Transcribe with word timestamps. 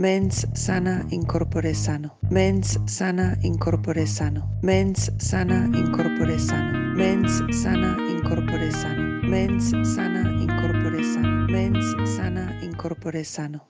Mens 0.00 0.46
sana 0.54 1.04
incorpore 1.10 1.74
sano. 1.74 2.18
Mens 2.30 2.78
sana 2.86 3.36
incorpore 3.42 4.06
sano. 4.06 4.60
Mens 4.62 5.10
sana 5.18 5.68
incorpore 5.74 6.38
sano. 6.38 6.94
Mens 6.94 7.42
sana 7.50 7.96
incorpore 8.08 8.70
sano. 8.70 9.02
Mens 9.28 9.70
sana 9.82 10.20
incorpore 10.40 11.02
sano. 11.02 11.48
Mens 11.50 11.96
sana 12.14 12.60
incorpore 12.62 13.24
sano. 13.24 13.66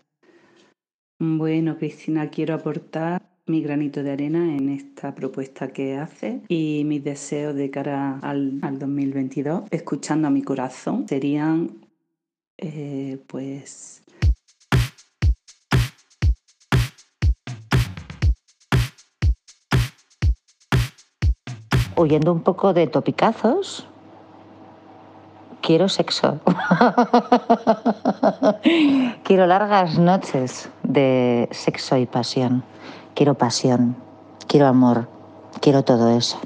Bueno, 1.18 1.78
Cristina, 1.78 2.28
quiero 2.28 2.52
aportar 2.56 3.22
mi 3.46 3.62
granito 3.62 4.02
de 4.02 4.10
arena 4.10 4.54
en 4.54 4.68
esta 4.68 5.14
propuesta 5.14 5.68
que 5.68 5.96
hace 5.96 6.42
y 6.48 6.82
mis 6.84 7.02
deseos 7.04 7.54
de 7.54 7.70
cara 7.70 8.18
al, 8.18 8.60
2022, 8.60 9.62
escuchando 9.70 10.28
a 10.28 10.30
mi 10.30 10.42
corazón, 10.42 11.08
serían 11.08 11.70
eh, 12.58 13.18
pues 13.26 14.02
huyendo 21.98 22.32
un 22.32 22.40
poco 22.40 22.72
de 22.72 22.86
topicazos, 22.86 23.86
quiero 25.60 25.88
sexo. 25.88 26.38
quiero 29.24 29.46
largas 29.46 29.98
noches 29.98 30.70
de 30.84 31.48
sexo 31.50 31.96
y 31.96 32.06
pasión. 32.06 32.62
Quiero 33.14 33.34
pasión, 33.34 33.96
quiero 34.46 34.68
amor, 34.68 35.08
quiero 35.60 35.82
todo 35.82 36.16
eso. 36.16 36.38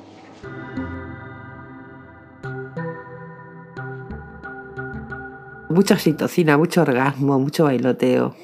Mucha 5.69 5.95
oxitocina, 5.95 6.57
mucho 6.57 6.83
orgasmo, 6.83 7.39
mucho 7.39 7.65
bailoteo. 7.65 8.35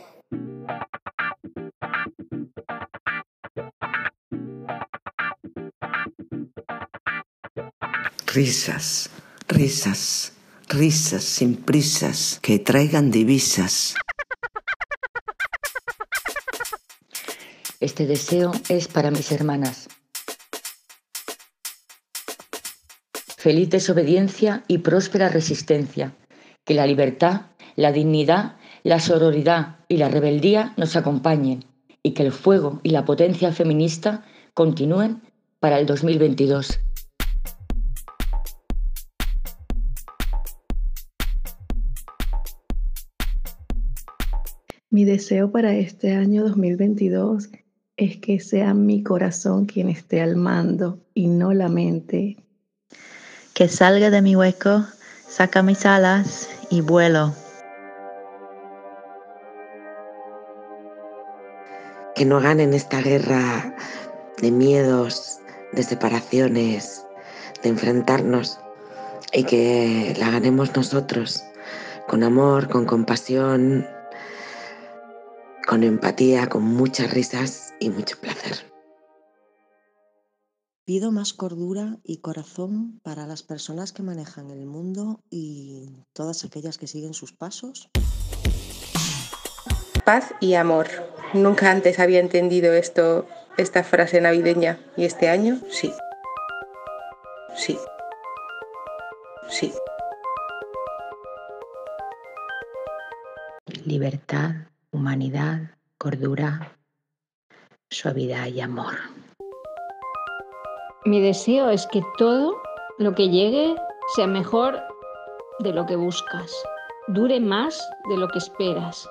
Risas, 8.38 9.10
risas, 9.48 10.32
risas 10.68 11.24
sin 11.24 11.56
prisas 11.56 12.38
que 12.40 12.60
traigan 12.60 13.10
divisas. 13.10 13.96
Este 17.80 18.06
deseo 18.06 18.52
es 18.68 18.86
para 18.86 19.10
mis 19.10 19.32
hermanas. 19.32 19.88
Feliz 23.36 23.70
desobediencia 23.70 24.62
y 24.68 24.78
próspera 24.78 25.28
resistencia. 25.28 26.14
Que 26.64 26.74
la 26.74 26.86
libertad, 26.86 27.46
la 27.74 27.90
dignidad, 27.90 28.56
la 28.84 29.00
sororidad 29.00 29.78
y 29.88 29.96
la 29.96 30.10
rebeldía 30.10 30.74
nos 30.76 30.94
acompañen 30.94 31.64
y 32.04 32.12
que 32.12 32.22
el 32.22 32.30
fuego 32.30 32.78
y 32.84 32.90
la 32.90 33.04
potencia 33.04 33.50
feminista 33.50 34.24
continúen 34.54 35.22
para 35.58 35.80
el 35.80 35.86
2022. 35.86 36.78
Mi 44.98 45.04
deseo 45.04 45.52
para 45.52 45.74
este 45.74 46.12
año 46.16 46.42
2022 46.42 47.50
es 47.96 48.16
que 48.16 48.40
sea 48.40 48.74
mi 48.74 49.04
corazón 49.04 49.66
quien 49.66 49.88
esté 49.88 50.20
al 50.20 50.34
mando 50.34 50.98
y 51.14 51.28
no 51.28 51.52
la 51.52 51.68
mente. 51.68 52.36
Que 53.54 53.68
salga 53.68 54.10
de 54.10 54.22
mi 54.22 54.34
hueco, 54.34 54.84
saca 55.28 55.62
mis 55.62 55.86
alas 55.86 56.50
y 56.68 56.80
vuelo. 56.80 57.32
Que 62.16 62.24
no 62.24 62.40
ganen 62.40 62.74
esta 62.74 63.00
guerra 63.00 63.76
de 64.42 64.50
miedos, 64.50 65.38
de 65.74 65.84
separaciones, 65.84 67.06
de 67.62 67.68
enfrentarnos 67.68 68.58
y 69.32 69.44
que 69.44 70.16
la 70.18 70.32
ganemos 70.32 70.74
nosotros, 70.74 71.44
con 72.08 72.24
amor, 72.24 72.68
con 72.68 72.84
compasión, 72.84 73.86
con 75.68 75.84
empatía, 75.84 76.48
con 76.48 76.64
muchas 76.64 77.12
risas 77.12 77.74
y 77.78 77.90
mucho 77.90 78.18
placer. 78.18 78.72
Pido 80.86 81.12
más 81.12 81.34
cordura 81.34 81.98
y 82.02 82.22
corazón 82.22 83.00
para 83.02 83.26
las 83.26 83.42
personas 83.42 83.92
que 83.92 84.02
manejan 84.02 84.50
el 84.50 84.64
mundo 84.64 85.20
y 85.28 85.90
todas 86.14 86.46
aquellas 86.46 86.78
que 86.78 86.86
siguen 86.86 87.12
sus 87.12 87.34
pasos. 87.34 87.90
Paz 90.06 90.32
y 90.40 90.54
amor. 90.54 90.86
Nunca 91.34 91.70
antes 91.70 91.98
había 91.98 92.20
entendido 92.20 92.72
esto, 92.72 93.26
esta 93.58 93.84
frase 93.84 94.22
navideña 94.22 94.80
y 94.96 95.04
este 95.04 95.28
año 95.28 95.60
sí. 95.70 95.92
Sí. 97.54 97.76
Sí. 99.50 99.74
Libertad, 103.84 104.68
humanidad, 104.98 105.70
cordura, 105.96 106.72
suavidad 107.88 108.48
y 108.48 108.60
amor. 108.60 108.94
Mi 111.04 111.20
deseo 111.20 111.70
es 111.70 111.86
que 111.86 112.02
todo 112.18 112.60
lo 112.98 113.14
que 113.14 113.28
llegue 113.28 113.76
sea 114.16 114.26
mejor 114.26 114.76
de 115.60 115.72
lo 115.72 115.86
que 115.86 115.94
buscas, 115.94 116.52
dure 117.06 117.38
más 117.38 117.80
de 118.10 118.16
lo 118.16 118.26
que 118.28 118.38
esperas 118.38 119.08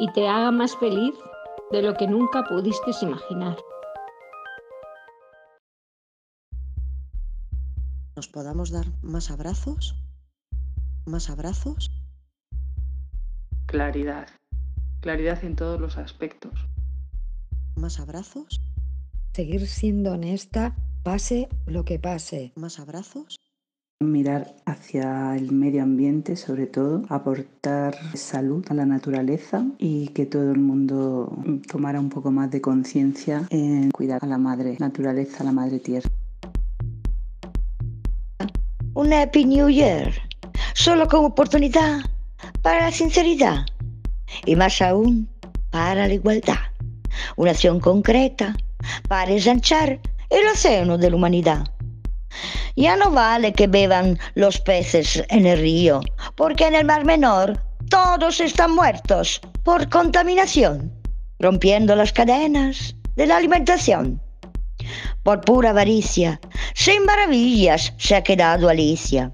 y 0.00 0.10
te 0.12 0.26
haga 0.26 0.50
más 0.50 0.76
feliz 0.78 1.14
de 1.70 1.82
lo 1.82 1.94
que 1.94 2.08
nunca 2.08 2.42
pudiste 2.44 2.90
imaginar. 3.02 3.56
Nos 8.16 8.26
podamos 8.28 8.70
dar 8.72 8.86
más 9.02 9.30
abrazos, 9.30 9.94
más 11.06 11.30
abrazos. 11.30 11.88
Claridad 13.66 14.26
claridad 15.04 15.44
en 15.44 15.54
todos 15.54 15.78
los 15.78 15.98
aspectos. 15.98 16.66
¿Más 17.76 18.00
abrazos? 18.00 18.62
Seguir 19.34 19.66
siendo 19.66 20.12
honesta, 20.12 20.74
pase 21.02 21.50
lo 21.66 21.84
que 21.84 21.98
pase. 21.98 22.54
¿Más 22.56 22.80
abrazos? 22.80 23.38
Mirar 24.00 24.56
hacia 24.64 25.36
el 25.36 25.52
medio 25.52 25.82
ambiente, 25.82 26.36
sobre 26.36 26.66
todo, 26.66 27.02
aportar 27.10 27.94
salud 28.16 28.64
a 28.70 28.74
la 28.74 28.86
naturaleza 28.86 29.66
y 29.76 30.08
que 30.08 30.24
todo 30.24 30.50
el 30.52 30.60
mundo 30.60 31.36
tomara 31.70 32.00
un 32.00 32.08
poco 32.08 32.30
más 32.30 32.50
de 32.50 32.62
conciencia 32.62 33.46
en 33.50 33.90
cuidar 33.90 34.20
a 34.24 34.26
la 34.26 34.38
madre 34.38 34.74
naturaleza, 34.80 35.42
a 35.42 35.44
la 35.44 35.52
madre 35.52 35.80
tierra. 35.80 36.08
Un 38.94 39.12
Happy 39.12 39.44
New 39.44 39.68
Year, 39.68 40.14
solo 40.72 41.06
como 41.08 41.26
oportunidad 41.26 42.00
para 42.62 42.86
la 42.86 42.90
sinceridad 42.90 43.66
y 44.44 44.56
más 44.56 44.80
aún 44.82 45.28
para 45.70 46.06
la 46.06 46.14
igualdad. 46.14 46.58
Una 47.36 47.52
acción 47.52 47.80
concreta 47.80 48.56
para 49.08 49.30
ensanchar 49.30 50.00
el 50.30 50.46
océano 50.52 50.98
de 50.98 51.10
la 51.10 51.16
humanidad. 51.16 51.64
Ya 52.76 52.96
no 52.96 53.10
vale 53.10 53.52
que 53.52 53.66
beban 53.66 54.18
los 54.34 54.60
peces 54.60 55.22
en 55.28 55.46
el 55.46 55.60
río, 55.60 56.00
porque 56.34 56.66
en 56.66 56.74
el 56.74 56.84
Mar 56.84 57.04
Menor 57.04 57.60
todos 57.88 58.40
están 58.40 58.74
muertos 58.74 59.40
por 59.62 59.88
contaminación, 59.88 60.92
rompiendo 61.38 61.94
las 61.94 62.12
cadenas 62.12 62.96
de 63.14 63.26
la 63.26 63.36
alimentación. 63.36 64.20
Por 65.22 65.40
pura 65.42 65.70
avaricia, 65.70 66.40
sin 66.74 67.04
maravillas 67.04 67.94
se 67.98 68.16
ha 68.16 68.22
quedado 68.22 68.68
Alicia. 68.68 69.32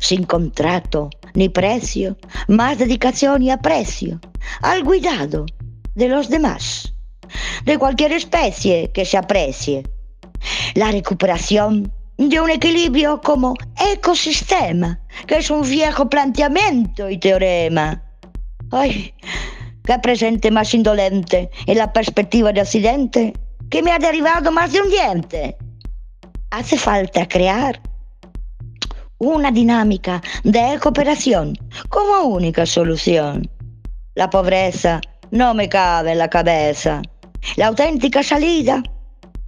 Sin 0.00 0.24
contrato, 0.24 1.10
ni 1.34 1.48
precio, 1.48 2.16
más 2.48 2.78
dedicación 2.78 3.42
y 3.42 3.50
aprecio 3.50 4.20
al 4.62 4.84
cuidado 4.84 5.46
de 5.94 6.08
los 6.08 6.28
demás, 6.28 6.94
de 7.64 7.78
cualquier 7.78 8.12
especie 8.12 8.90
que 8.92 9.04
se 9.04 9.16
aprecie. 9.16 9.82
La 10.74 10.90
recuperación 10.90 11.92
de 12.16 12.40
un 12.40 12.50
equilibrio 12.50 13.20
como 13.20 13.54
ecosistema, 13.92 15.00
que 15.26 15.38
es 15.38 15.50
un 15.50 15.62
viejo 15.62 16.08
planteamiento 16.08 17.10
y 17.10 17.18
teorema. 17.18 18.02
Ay, 18.70 19.14
qué 19.84 19.98
presente 19.98 20.50
más 20.50 20.74
indolente 20.74 21.50
en 21.66 21.78
la 21.78 21.92
perspectiva 21.92 22.52
de 22.52 22.60
Occidente 22.60 23.32
que 23.70 23.82
me 23.82 23.92
ha 23.92 23.98
derivado 23.98 24.52
más 24.52 24.72
de 24.72 24.80
un 24.80 24.90
diente. 24.90 25.56
Hace 26.50 26.78
falta 26.78 27.26
crear 27.26 27.80
una 29.24 29.50
dinámica 29.50 30.22
de 30.42 30.78
cooperación 30.80 31.56
como 31.88 32.28
única 32.28 32.66
solución. 32.66 33.50
La 34.14 34.30
pobreza 34.30 35.00
no 35.30 35.54
me 35.54 35.68
cabe 35.68 36.12
en 36.12 36.18
la 36.18 36.28
cabeza. 36.28 37.02
La 37.56 37.68
auténtica 37.68 38.22
salida 38.22 38.82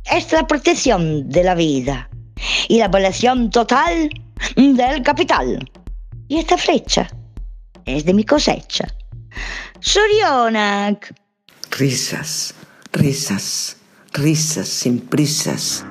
es 0.04 0.32
la 0.32 0.46
protección 0.46 1.28
de 1.28 1.44
la 1.44 1.54
vida 1.54 2.08
y 2.68 2.78
la 2.78 2.86
abolición 2.86 3.50
total 3.50 4.10
del 4.56 5.02
capital. 5.02 5.70
Y 6.28 6.38
esta 6.38 6.56
flecha 6.56 7.08
es 7.84 8.04
de 8.04 8.14
mi 8.14 8.24
cosecha. 8.24 8.86
Sorionak. 9.80 11.14
risas, 11.70 12.54
risas, 12.92 13.76
risas 14.12 14.68
sin 14.68 15.00
prisas. 15.00 15.84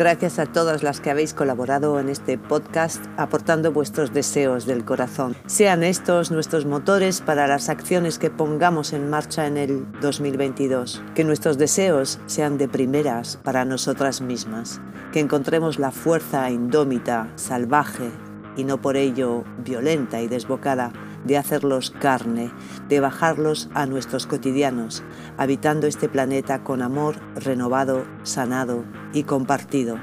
Gracias 0.00 0.38
a 0.38 0.46
todas 0.46 0.82
las 0.82 0.98
que 0.98 1.10
habéis 1.10 1.34
colaborado 1.34 2.00
en 2.00 2.08
este 2.08 2.38
podcast 2.38 3.04
aportando 3.18 3.70
vuestros 3.70 4.14
deseos 4.14 4.64
del 4.64 4.82
corazón. 4.82 5.36
Sean 5.44 5.82
estos 5.82 6.30
nuestros 6.30 6.64
motores 6.64 7.20
para 7.20 7.46
las 7.46 7.68
acciones 7.68 8.18
que 8.18 8.30
pongamos 8.30 8.94
en 8.94 9.10
marcha 9.10 9.46
en 9.46 9.58
el 9.58 9.86
2022. 10.00 11.02
Que 11.14 11.22
nuestros 11.22 11.58
deseos 11.58 12.18
sean 12.24 12.56
de 12.56 12.66
primeras 12.66 13.36
para 13.44 13.66
nosotras 13.66 14.22
mismas. 14.22 14.80
Que 15.12 15.20
encontremos 15.20 15.78
la 15.78 15.90
fuerza 15.90 16.50
indómita, 16.50 17.30
salvaje 17.36 18.10
y 18.56 18.64
no 18.64 18.80
por 18.80 18.96
ello 18.96 19.44
violenta 19.58 20.22
y 20.22 20.28
desbocada 20.28 20.94
de 21.24 21.38
hacerlos 21.38 21.90
carne, 21.90 22.50
de 22.88 23.00
bajarlos 23.00 23.68
a 23.74 23.86
nuestros 23.86 24.26
cotidianos, 24.26 25.02
habitando 25.36 25.86
este 25.86 26.08
planeta 26.08 26.64
con 26.64 26.82
amor 26.82 27.16
renovado, 27.34 28.04
sanado 28.22 28.84
y 29.12 29.24
compartido. 29.24 29.98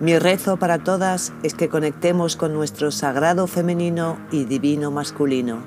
Mi 0.00 0.18
rezo 0.18 0.58
para 0.58 0.84
todas 0.84 1.32
es 1.42 1.54
que 1.54 1.68
conectemos 1.68 2.36
con 2.36 2.52
nuestro 2.52 2.90
sagrado 2.90 3.46
femenino 3.46 4.18
y 4.30 4.44
divino 4.44 4.90
masculino 4.90 5.62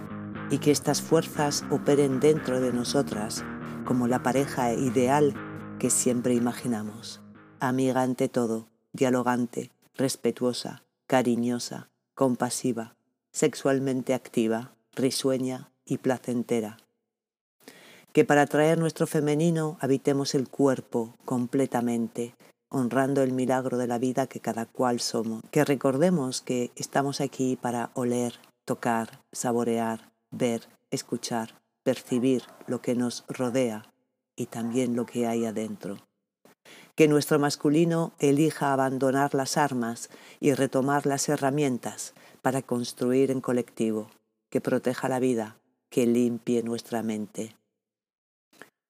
y 0.50 0.60
que 0.60 0.72
estas 0.72 1.02
fuerzas 1.02 1.66
operen 1.70 2.20
dentro 2.20 2.62
de 2.62 2.72
nosotras 2.72 3.44
como 3.86 4.08
la 4.08 4.24
pareja 4.24 4.74
ideal 4.74 5.34
que 5.80 5.90
siempre 5.90 6.34
imaginamos. 6.34 7.22
Amiga 7.60 8.04
ante 8.04 8.30
todo, 8.30 8.70
dialogante, 8.94 9.72
respetuosa, 9.96 10.84
cariñosa, 11.08 11.90
compasiva, 12.14 12.96
sexualmente 13.32 14.14
activa, 14.14 14.74
risueña 14.96 15.72
y 15.86 15.98
placentera. 15.98 16.78
Que 18.14 18.26
para 18.26 18.46
traer 18.46 18.78
nuestro 18.78 19.08
femenino 19.08 19.78
habitemos 19.80 20.36
el 20.36 20.50
cuerpo 20.50 21.16
completamente, 21.24 22.36
honrando 22.70 23.24
el 23.24 23.32
milagro 23.32 23.78
de 23.78 23.88
la 23.88 23.98
vida 23.98 24.28
que 24.28 24.42
cada 24.42 24.66
cual 24.66 25.00
somos. 25.00 25.44
Que 25.52 25.64
recordemos 25.64 26.42
que 26.42 26.72
estamos 26.76 27.22
aquí 27.22 27.56
para 27.56 27.92
oler, 27.94 28.34
tocar, 28.66 29.22
saborear, 29.32 30.12
ver, 30.30 30.68
escuchar, 30.90 31.62
percibir 31.84 32.44
lo 32.68 32.82
que 32.82 32.96
nos 32.96 33.24
rodea 33.28 33.86
y 34.36 34.48
también 34.48 34.96
lo 34.96 35.06
que 35.06 35.28
hay 35.28 35.46
adentro. 35.46 35.98
Que 37.02 37.08
nuestro 37.08 37.40
masculino 37.40 38.12
elija 38.20 38.72
abandonar 38.72 39.34
las 39.34 39.58
armas 39.58 40.12
y 40.40 40.54
retomar 40.54 41.08
las 41.08 41.30
herramientas 41.30 42.14
para 42.44 42.62
construir 42.62 43.32
en 43.32 43.42
colectivo, 43.42 44.12
que 44.52 44.62
proteja 44.62 45.10
la 45.10 45.20
vida, 45.20 45.58
que 45.90 46.06
limpie 46.06 46.62
nuestra 46.62 47.02
mente. 47.02 47.56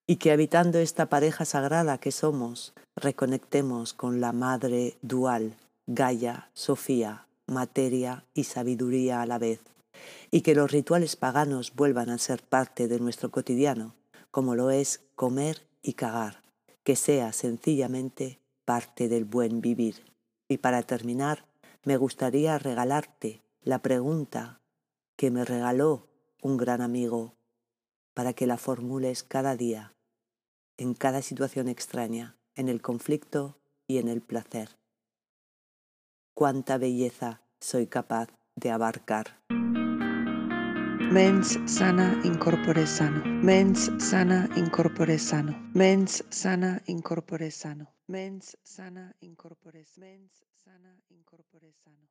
Y 0.09 0.17
que 0.17 0.33
habitando 0.33 0.79
esta 0.79 1.05
pareja 1.05 1.45
sagrada 1.45 1.99
que 1.99 2.11
somos, 2.11 2.73
reconectemos 2.97 3.93
con 3.93 4.19
la 4.19 4.33
madre 4.33 4.97
dual, 5.01 5.55
Gaia, 5.87 6.49
Sofía, 6.53 7.27
materia 7.47 8.25
y 8.33 8.43
sabiduría 8.43 9.21
a 9.21 9.25
la 9.25 9.37
vez, 9.37 9.61
y 10.31 10.41
que 10.41 10.53
los 10.53 10.69
rituales 10.69 11.15
paganos 11.15 11.73
vuelvan 11.75 12.09
a 12.09 12.17
ser 12.17 12.43
parte 12.43 12.89
de 12.89 12.99
nuestro 12.99 13.31
cotidiano, 13.31 13.95
como 14.31 14.55
lo 14.55 14.69
es 14.69 14.99
comer 15.15 15.61
y 15.81 15.93
cagar, 15.93 16.40
que 16.83 16.95
sea 16.95 17.33
sencillamente 17.33 18.39
parte 18.65 19.07
del 19.07 19.25
buen 19.25 19.61
vivir. 19.61 20.13
Y 20.47 20.57
para 20.57 20.83
terminar, 20.83 21.45
me 21.83 21.97
gustaría 21.97 22.57
regalarte 22.57 23.41
la 23.61 23.79
pregunta 23.79 24.61
que 25.15 25.31
me 25.31 25.45
regaló 25.45 26.07
un 26.41 26.57
gran 26.57 26.81
amigo 26.81 27.35
para 28.13 28.33
que 28.33 28.47
la 28.47 28.57
formules 28.57 29.23
cada 29.23 29.55
día, 29.55 29.93
en 30.77 30.93
cada 30.93 31.21
situación 31.21 31.67
extraña, 31.67 32.35
en 32.55 32.69
el 32.69 32.81
conflicto 32.81 33.57
y 33.87 33.97
en 33.97 34.07
el 34.07 34.21
placer. 34.21 34.77
¿Cuánta 36.33 36.77
belleza 36.77 37.41
soy 37.59 37.87
capaz 37.87 38.29
de 38.55 38.71
abarcar? 38.71 39.41
Mens 41.11 41.57
sana 41.65 42.21
incorpore 42.23 42.85
sano. 42.85 43.21
Mens 43.43 43.89
sana 43.99 44.47
incorpore 44.55 45.17
sano. 45.17 45.69
Mens 45.73 46.23
sana 46.29 46.79
incorpore 46.85 47.49
sano. 47.51 47.85
Mens 48.07 48.55
sana 48.63 49.11
incorpore. 49.19 49.83
Mens 49.97 50.41
sana 50.55 50.95
incorpore 51.09 51.73
sano. 51.83 52.07